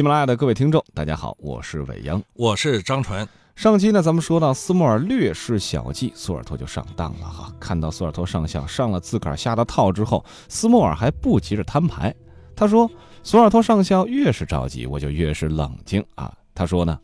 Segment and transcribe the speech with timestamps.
[0.00, 3.28] 喜马拉雅的各位听众，大家好，我是伟阳，我是张纯。
[3.54, 7.52] 上期呢，咱们说到斯莫尔略施小计，索尔托就上当了哈。
[7.60, 12.14] 看到索尔托上校上了自个儿下的套之后，斯莫尔还不急着摊牌。
[12.56, 12.90] 他说
[13.22, 16.98] ：“索尔托上校越是着急，我就越是冷静啊。”他说呢：“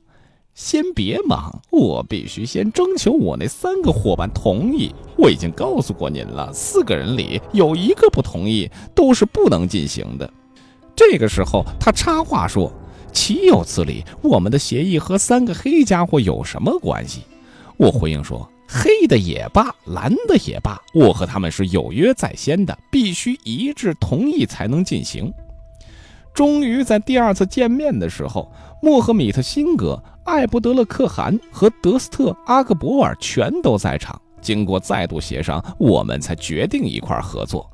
[0.57, 4.91] 先别忙，我必须先征求我那三个伙伴同意。
[5.19, 10.33] 我已经告诉过您了，四个人里有一个不同意，都是不能进行的。”
[10.97, 12.73] 这个时候，他插话说
[13.17, 14.05] ：“岂有此理？
[14.21, 17.23] 我们的协议和三个黑家伙有什么关系？”
[17.79, 25.33] 我回应说：“黑的也罢，蓝的也罢，我和他们是有约在先的，必须一致同意才能进行。”
[26.35, 28.53] 终于在第二次见面的时候，
[28.83, 34.21] 莫赫米特辛格、艾布德勒可汗和德斯特阿克博尔全都在场。
[34.43, 37.69] 经过再度协商，我们才决定一块合作。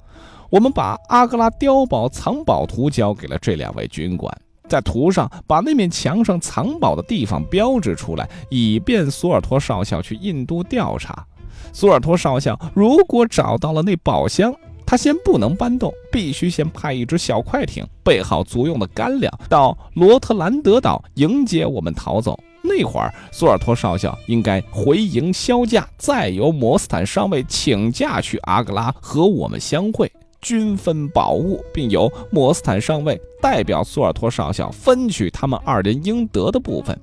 [0.49, 4.33] 我们把阿格拉碉堡藏宝图交给了这两位军官，
[4.73, 11.27] 在图上把那面墙上藏宝的地方标志出来，以便索尔托少校去印度调查。
[11.75, 14.51] 索尔托少校如果找到了那宝箱，
[14.87, 22.39] 他先不能搬动，必须先派一只小快艇，备好足用的干粮，到罗特兰德岛迎接我们逃走。
[22.63, 30.11] 那会儿，索尔托少校应该回营销假，再由摩斯坦上尉请假去阿格拉和我们相会。
[30.43, 36.99] 均分宝物，并由摩斯坦上尉代表苏尔托少校分取他们二人应得的部分。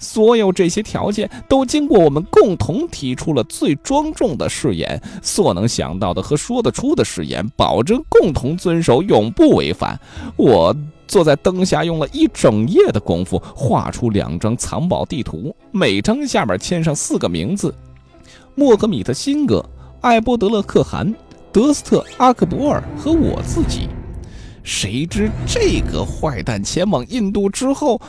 [0.00, 9.98] 所有这些条件都经过我们共同提出了最庄重的誓言，所能想到的和说得出的誓言，保证共同遵守，永不违反。
[10.36, 10.74] 我
[11.06, 17.72] 坐在灯下，用了一整夜的功夫画出两张藏宝地图，每张下面签上四个名字：
[18.56, 19.64] 莫格米特辛格、
[20.00, 21.14] 艾波德勒可汗。
[21.52, 23.88] 德斯特阿克伯尔和我自己，
[24.62, 28.00] 谁知这个坏蛋前往印度之后，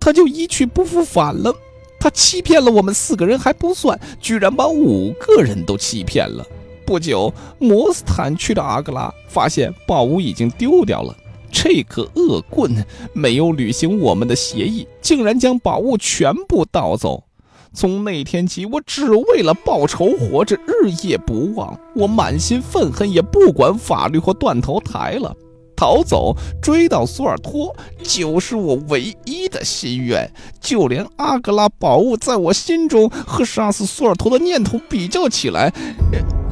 [0.00, 1.54] 他就一去不复返了。
[2.00, 6.46] 他欺骗了我们四个人还不算，居然把五个人都欺骗了。
[6.86, 11.14] 不久，摩斯坦去到阿格拉，发现宝物已经丢掉了。
[11.50, 17.24] 这个恶棍没有履行我们的协议，竟然将宝物全部盗走。
[17.72, 21.78] 从那天起，我只为了报仇活着，日夜不忘。
[21.94, 25.36] 我满心愤恨，也不管法律或断头台了。
[25.76, 30.28] 逃走，追到索尔托，就是我唯一的心愿。
[30.60, 35.72] 就连阿格拉宝物，在我心中和杀死索尔托的念头比较起来，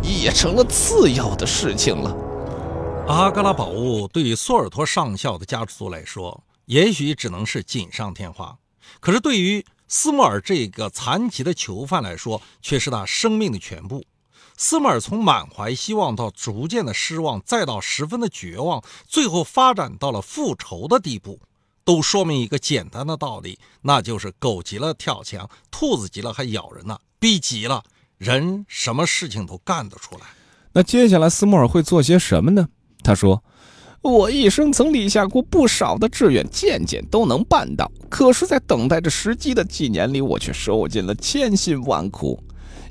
[0.02, 2.16] 也成了次要的事情了。
[3.08, 8.56] 阿格拉宝物对于索尔托上校的家族来说，也许只能是锦上添花，
[9.00, 9.64] 可是对于……
[9.88, 14.04] 斯莫尔这个残疾的囚犯来说，却是他生命的全部。
[14.56, 21.40] 斯莫尔从满怀希望到逐渐的失望，再到十分的绝望，最后发展到了复仇的地步，
[21.84, 26.98] 都说明一个简单的道理，那就是狗急了跳墙，兔子急了还咬人呢。
[27.18, 27.82] 逼急了，
[28.18, 30.26] 人什么事情都干得出来。
[30.72, 32.68] 那接下来斯莫尔会做些什么呢？
[33.02, 33.42] 他说。
[34.02, 37.90] 我一生曾立下过不少的志愿，件件都能办到。
[38.08, 42.38] 可是，在等待着时机的几年里，我却受尽了千辛万苦。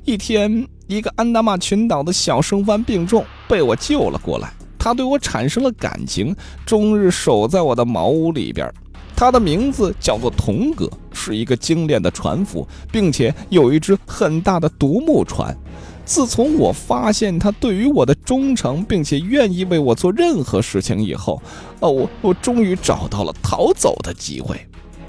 [0.04, 4.52] 一天，一个安达曼群岛的小生番病重，被我救了过来。
[4.78, 8.72] 他对我产生了感情，终日守在我的茅屋里边。
[9.16, 15.56] 他的名字叫做童哥，是一个精炼的船夫，并且有一只很大的独木船。
[16.06, 21.42] 自从我发现他对于我的忠诚，并且愿意为我做任何事情以后，
[21.80, 24.56] 哦，我我终于找到了逃走的机会。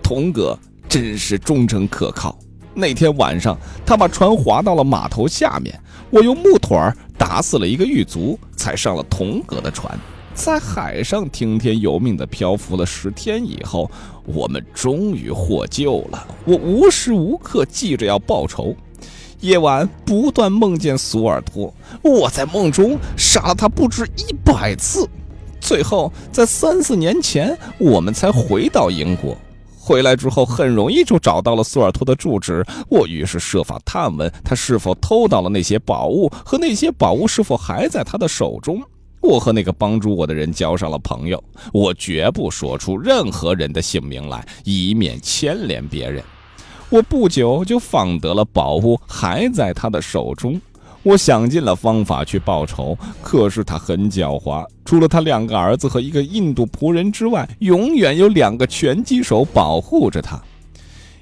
[0.01, 0.57] 童哥
[0.89, 2.35] 真是忠诚可靠。
[2.73, 9.95] 那天晚上，他把船划到了码头下面，我用木腿儿打死了一个狱卒，才上了童哥的船，
[10.33, 13.89] 在海上听天由命地漂浮了十天以后，
[14.25, 16.27] 我们终于获救了。
[16.43, 18.75] 我无时无刻记着要报仇。
[19.41, 25.07] 夜晚不断梦见索尔托，我在梦中杀了他不止一百次。
[25.59, 29.37] 最后在三四年前，我们才回到英国。
[29.79, 32.65] 回来之后，很容易就找到了索尔托的住址。
[32.89, 38.81] 我于是设法探问他是否偷到了那些宝物，和那些宝物是否还在他的手中。
[39.21, 41.41] 我和那个帮助我的人交上了朋友。
[41.71, 46.23] 我绝不说出任何人的姓名来，以免牵连别人。
[46.89, 50.59] 我不久就放得了宝物，还在他的手中。
[51.03, 54.65] 我想尽了方法去报仇，可是他很狡猾。
[54.85, 60.41] 除了他两个儿子和一个印度仆人之外，永远有两个拳击手保护着他。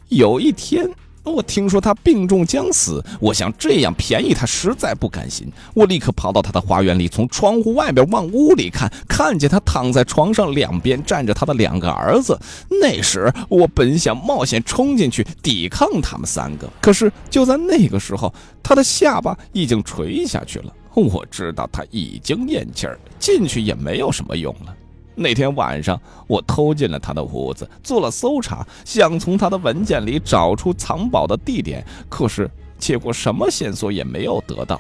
[0.09, 0.87] 有一天，
[1.31, 5.51] 我听说他病重将死，我想这样便宜他实在不甘心。
[5.73, 12.39] 我立刻跑到他的花园里，从窗户外边往屋里看，看见他躺在床上，两边站着他的两个儿子。
[12.69, 18.33] 那时我本想冒险冲进去抵抗他们三个，可是就在那个时候，
[18.63, 20.73] 他的下巴已经垂下去了。
[20.93, 24.73] 我知道他已经咽气儿，进去也没有什么用了。
[25.15, 34.79] 那天晚上，我偷进了他的屋子，做了搜查，想从他的文件里找出藏宝的地点，可是结果什么线索也没有得到。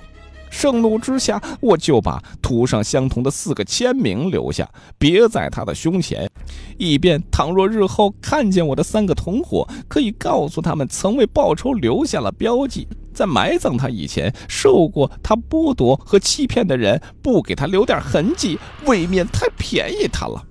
[0.57, 4.67] 盛怒之下，我就把图上相同的四个签名留下，
[4.97, 6.29] 别在他的胸前，
[6.77, 12.87] 以便倘若日后看见我的三个同伙，可以告诉他们曾为报仇留下了标记。
[13.13, 20.41] 在埋葬他以前，受过他剥夺和欺骗的人，不给他留点痕迹，未免太便宜他了。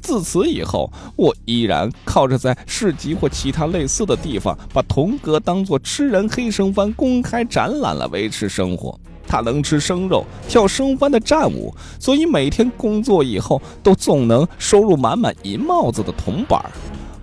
[0.00, 8.98] 自此以后，我依然靠着在市集或其他类似的地方，把童哥当作吃人黑生番公开展览来维持生活。
[9.26, 16.64] 他能吃生肉，跳生番的战舞，所以每天工作以后，都总能收入满满银帽子的铜板。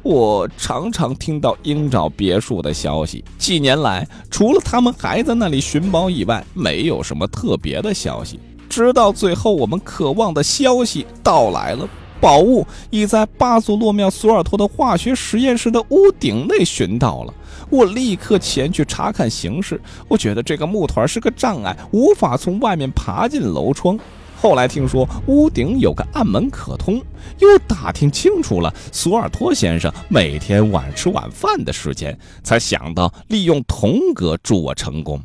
[0.01, 3.23] 我常常听到鹰爪别墅的消息。
[3.37, 8.37] 几年来，除了他们还在那里寻宝以外，没有什么特别的消息。
[8.67, 11.87] 直到最后，我们渴望的消息到来了：
[12.23, 17.33] 宝物已在巴祖洛庙索尔托的化学实验室的屋顶内寻到了。
[17.69, 19.77] 我立刻前去查看形势。
[20.07, 23.99] 我觉得这个木团是个障碍，无法从外面爬进楼窗。
[24.39, 26.95] 后来听说屋顶有个暗门可通，
[27.39, 35.21] 又打听清楚了索尔托先生每天晚吃晚饭的时间，才想到利用童哥助我成功。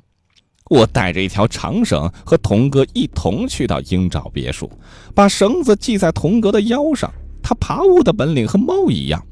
[0.68, 4.70] 我带着一条长绳和童哥一同去到鹰爪别墅，
[5.14, 7.12] 把绳子系在童哥的腰上。
[7.42, 9.24] 他爬屋的本领和猫一样，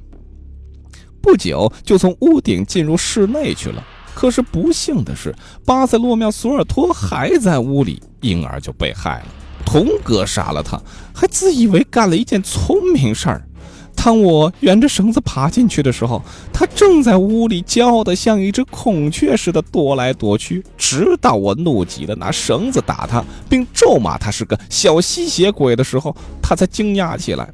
[1.20, 3.84] 不久就从屋顶进入室内去了。
[4.14, 5.34] 可是不幸的是，
[5.66, 9.26] 巴塞洛庙索尔托还在屋里，婴儿就被害了。
[9.66, 10.80] 童哥杀了他，
[11.14, 13.46] 还自以为干了一件聪明事儿。
[14.06, 16.22] 当我沿着绳子爬进去的时候，
[16.52, 27.50] 他正在屋里骄傲的像一只孔雀似的踱来踱去，直到我怒极的拿绳子打他，并咒骂他是个小吸血鬼的时候，他才惊讶起来。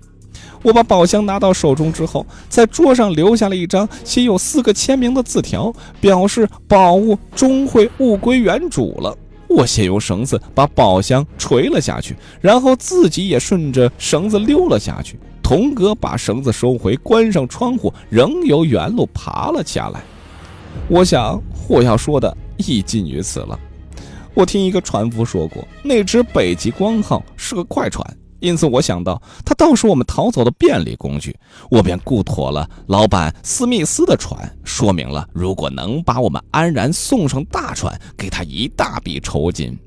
[0.63, 5.73] 我把宝箱拿到手中之后，在桌上留下了一张写有四个签名的字条，
[6.03, 9.17] 表示宝物终会物归原主了。
[9.49, 15.19] 我先用绳子把宝箱垂了下去，然后自己也顺着绳子溜了下去。
[15.43, 20.03] 童哥把绳子收回，关上窗户，仍由原路爬了下来。
[20.89, 23.59] 我想我要说的亦尽于此了。
[24.35, 28.07] 我听一个船夫说过，那只北极光号是个快船。
[28.41, 31.39] 因此，我想到它倒是我们逃走的便利工具，
[31.71, 39.79] 我便雇妥了老板斯密斯的船，说明了如果能把我们安然送上大船，给他一大笔酬金。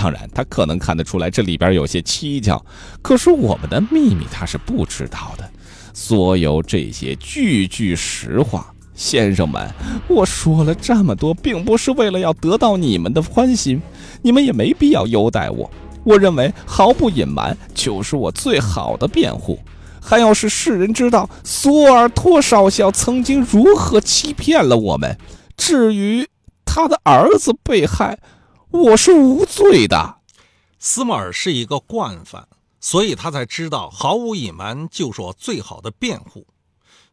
[0.00, 2.64] 当然，他可能看得出来这里边有些蹊跷，
[3.02, 5.50] 可是我们的秘密他是不知道的。
[5.92, 9.68] 所有这些句句实话，先生们，
[10.06, 13.82] 我说了这么多，并不是为了要得到你们的欢心，
[14.22, 15.68] 你们也没必要优待我。
[16.04, 19.58] 我认为毫不隐瞒就是我最好的辩护。
[20.00, 25.18] 还要是世人知道索尔托少校曾经如何欺骗了我们，
[25.56, 26.24] 至于
[26.64, 28.16] 他的儿子被害，
[28.70, 30.18] 我是无罪的。
[30.78, 32.46] 斯莫尔是一个惯犯，
[32.80, 36.46] 所以他才知道毫无隐瞒就是我最好的辩护。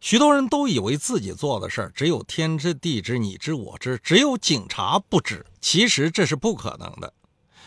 [0.02, 7.14] 许多人都以为自己做的事儿只有天知地知你知我知，只有警察不知，其实这是不可能的。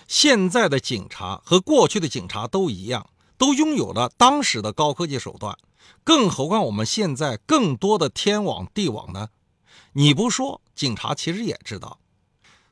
[0.07, 3.09] 现在的警察和过去的警察都一样，
[3.39, 5.57] 都拥有了当时的高科技手段，
[6.05, 9.29] 更何况我们现在更多的天网地网呢？
[9.95, 11.99] 你不说，警察其实也知道。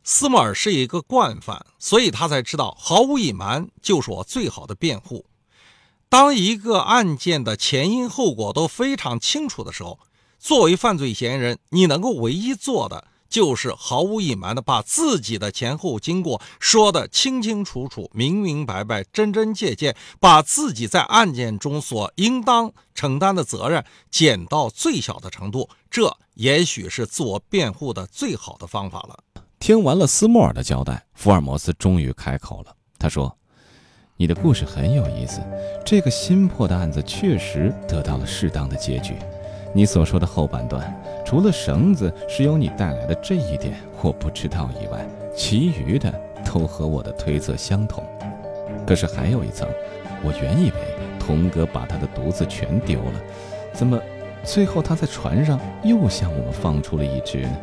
[0.09, 5.27] 斯莫尔是一个惯犯，所以他才知道毫无隐瞒就是我最好的辩护。
[6.09, 9.99] 当一个案件的前因后果都非常清楚的时候，
[10.39, 13.09] 作为犯罪嫌疑人，你能够唯一做的。
[13.29, 29.25] 就是毫无隐瞒的把自己的前后经过说得清清楚楚、明明白白、真真切切，把自己在案件中所应当承担的责任减到最小的程度，这也许是自我辩护的最好的方法了。
[29.59, 32.75] 听完了斯莫尔的交代，福尔摩斯终于开口了。
[32.99, 33.37] 他说
[34.17, 35.41] ：“你的故事很有意思，
[35.85, 39.15] 这个新破的案子确实得到了适当的结局。
[39.75, 40.93] 你所说的后半段。”
[41.27, 45.05] 除了绳子是由你带来的这一点我不知道以外，
[45.37, 48.05] 其余的都和我的推测相同。
[48.87, 49.69] 可是还有一层，
[50.23, 50.77] 我原以为
[51.19, 53.21] 童哥把他的独子全丢了，
[53.73, 54.01] 怎么
[54.45, 57.57] 最后他在船上又向我们放出了一只呢？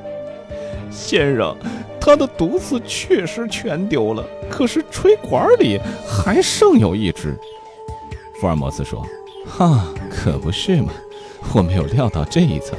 [0.93, 1.55] 先生，
[1.99, 7.35] 他的毒刺确实全丢了，可是吹管里还剩有一只。
[8.39, 9.05] 福尔摩斯说
[9.47, 10.93] ：“哈，可不是嘛，
[11.53, 12.77] 我没有料到这一层。”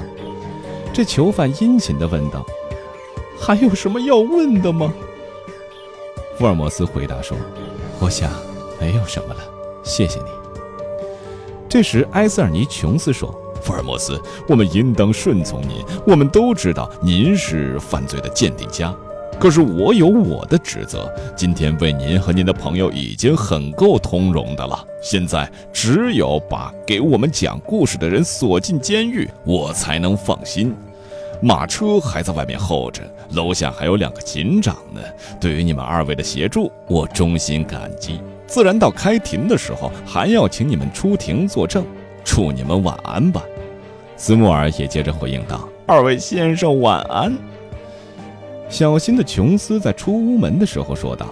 [0.94, 2.46] 这囚犯殷勤地问道
[3.38, 4.92] ：“还有什么要问的吗？”
[6.38, 7.36] 福尔摩斯回答说
[8.00, 8.30] ：“我想
[8.80, 9.40] 没有什么了，
[9.82, 10.26] 谢谢你。”
[11.68, 13.43] 这时，埃塞尔尼·琼斯说。
[13.64, 15.82] 福尔摩斯，我们应当顺从您。
[16.06, 18.94] 我们都知道您是犯罪的鉴定家，
[19.40, 21.10] 可是我有我的职责。
[21.34, 24.84] 今天为您和您的朋友已经很够通融的了。
[25.02, 30.74] 现在只有把给我们讲故事的人锁进监狱，我才能放心。
[31.40, 33.02] 马车还在外面候着，
[33.32, 35.00] 楼下还有两个警长呢。
[35.40, 38.20] 对于你们二位的协助，我衷心感激。
[38.46, 41.82] 自然到开庭的时候，还要请你们出庭作证。
[42.24, 43.42] 祝你们晚安吧。
[44.16, 47.36] 斯穆尔也接着回应道：“二位先生晚安。”
[48.70, 51.26] 小心的琼斯在出屋门的时候说道：“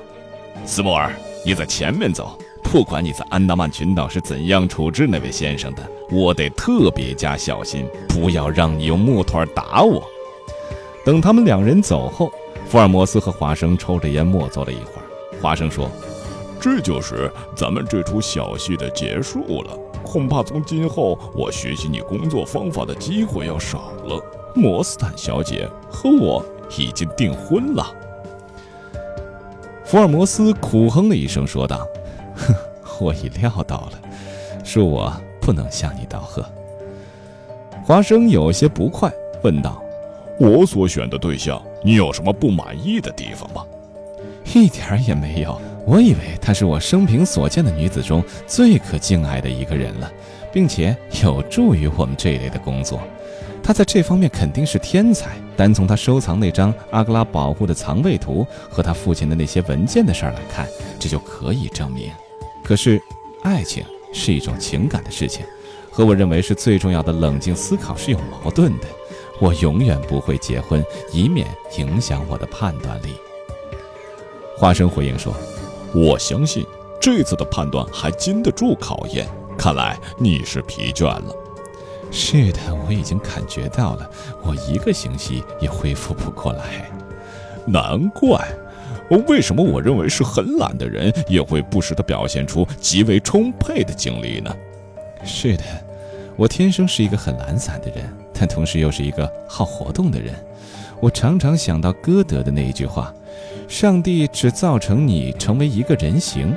[0.67, 1.13] 斯穆尔，
[1.45, 2.39] 你在前面走。
[2.63, 10.03] 不管你在安达曼群岛是怎样处置那位先生的，我得特别加小心，不要让你用木头打我。”
[11.05, 12.33] 等他们两人走后，
[12.69, 15.05] 福尔摩斯和华生抽着烟默坐了一会儿。
[15.41, 15.91] 华生说
[16.61, 24.23] ：“这就是咱们这出小戏的结束了。”恐怕从今后我学习你工作方法的机会要少了。
[24.55, 26.45] 摩斯坦小姐和我
[26.77, 27.87] 已经订婚了。
[29.85, 31.87] 福尔摩斯苦哼了一声，说道
[32.37, 32.55] ：“哼，
[33.01, 33.93] 我已料到了，
[34.65, 36.45] 恕我不能向你道贺。”
[37.85, 39.83] 华生有些不快，问道
[40.39, 43.65] ：“我所选的对象，你有什么不满意的地方吗？”
[44.55, 45.59] 一点也没有。
[45.85, 50.11] 我以为她是我生平所见的女子中最可敬爱的一个人了，
[50.53, 53.01] 并且有助于我们这一类的工作。
[53.63, 55.37] 她在这方面肯定是天才。
[55.57, 60.67] 单从她收藏那张阿格拉保护的藏位图和她父亲的那些文件的事儿来看，
[60.99, 62.11] 这就可以证明。
[62.65, 63.01] 可是，
[63.43, 65.45] 爱情是一种情感的事情，
[65.91, 68.87] 和我认为是最重要的冷静思考是有矛盾的。
[69.41, 71.47] 我永远不会结婚，以免
[71.77, 73.15] 影响我的判断力。
[74.57, 75.35] 花生回应说。
[75.95, 76.67] 我相信
[77.01, 79.27] 这次的判断还经得住考验。
[79.59, 81.35] 看来你是疲倦了。
[82.11, 84.11] 是的，我已经感觉到了，
[84.43, 86.91] 我一个星期也恢复不过来。
[87.67, 88.47] 难怪，
[89.29, 94.55] 为什么我认为是很懒的人也会不时地表现出极为充沛的精力呢？
[95.25, 95.65] 是的，
[96.37, 100.35] 我天生是一个很懒散的人，但同时又是一个好活动的人。
[101.01, 103.15] 我常常想到歌德的那一句话。
[103.73, 106.55] 上帝只造成你成为一个人形，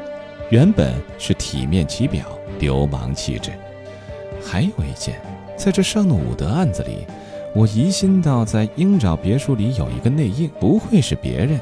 [0.50, 2.26] 原本是体面其表、
[2.60, 3.52] 流氓气质。
[4.44, 5.16] 还有一件，
[5.56, 7.08] 在这上诺伍德案子里，
[7.56, 11.58] 我疑心到在鹰爪别墅里有一个内应，不会是别人，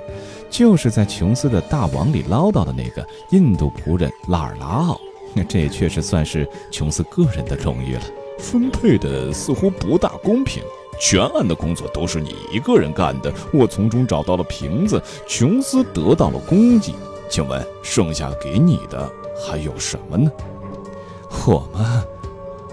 [0.50, 5.00] 就是在琼斯的大网里捞到的那个印度仆人拉尔拉奥。
[5.36, 8.02] 那这也确实算是琼斯个人的荣誉了。
[8.40, 10.64] 分配的似乎不大公平。
[11.06, 16.96] 全案的工作都是你一个人干的，我从中找到了瓶子，琼斯得到了功绩。
[17.30, 20.32] 请问剩下给你的还有什么呢？
[21.46, 22.06] 我吗？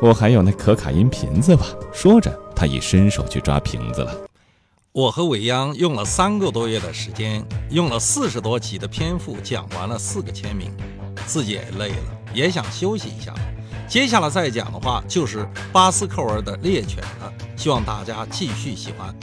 [0.00, 1.66] 我还有那可卡因瓶子吧。
[1.92, 4.16] 说着，他已伸手去抓瓶子了。
[4.92, 10.70] 我和韦央用了三个多月的时间，用了四十多集的篇幅讲完了四个签名，
[11.26, 13.34] 自己也累了，也想休息一下。
[13.88, 19.14] 接下来再讲的话就是巴斯克尔的猎犬了，希望大家继续喜欢。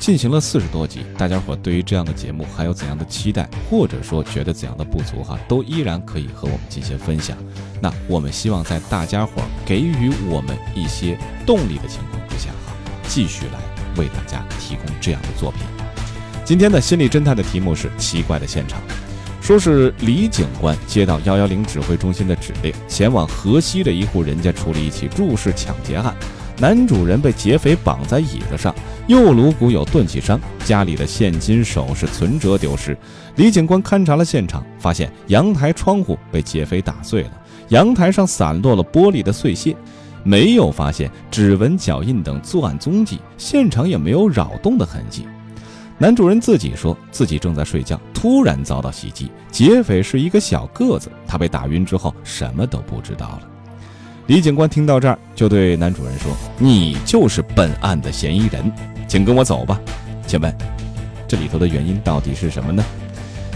[0.00, 7.36] 进行了四十多集，大家伙对于这样的节目还有怎样的期待，或者说觉得怎样的不足哈，都依然可以和我们进行分享。
[7.78, 12.72] 那我们希望在大家伙给予我们一些动力的情况之下哈，
[13.06, 13.60] 继续来
[14.00, 15.60] 为大家提供这样的作品。
[16.46, 18.80] 今天的心理侦探的题目是奇怪的现场。
[19.42, 26.16] 说是李警官接到幺幺零指挥中心的指令，前往河西的一户人家处理一起入室抢劫案。
[26.62, 28.72] 男主人被劫匪绑在椅子上，
[29.08, 32.96] 右颅骨有钝器伤，家里的现金、首饰、存折丢失。
[33.34, 37.32] 李警官勘察了现场，发现阳台窗户被劫匪打碎了，
[37.70, 39.76] 阳台上散落了玻璃的碎屑，
[40.22, 45.26] 没有发现指纹、脚印等作案踪迹，现场也没有扰动的痕迹。
[45.98, 49.28] 男主人自己说自己正在睡觉，突然遭到袭击。
[49.50, 53.48] 劫匪是一个小个子，他被打晕之后什么都不知道了。
[54.28, 58.72] 李警官听到这儿，就对男主人说：“你就是本案的嫌疑人，
[59.08, 59.80] 请跟我走吧。”
[60.28, 60.54] 请问，
[61.26, 62.84] 这里头的原因到底是什么呢？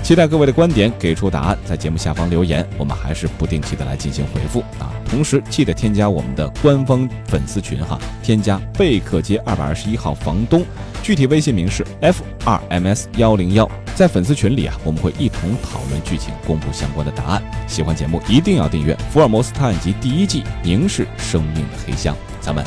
[0.06, 4.94] 期待各位的观点，给出答案，在节目下方留言，我们还是不定期的来进行回复啊。
[5.10, 10.64] 同时记得添加我们的官方粉丝群哈，添加贝克街二百二十一号房东，
[11.02, 13.68] 具体微信名是 F 二 M S 幺零幺。
[13.96, 17.42] 在粉丝群里啊，我们会一同讨论剧情，公布相关的答案。
[17.66, 22.14] 喜欢节目一定要订阅《福尔摩斯探案集》第一季《凝视生命的黑箱》。
[22.40, 22.64] 咱们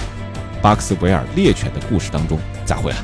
[0.61, 2.97] 巴克斯维尔猎犬的故事当中再会了。